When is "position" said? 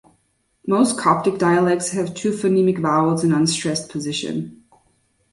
3.91-4.63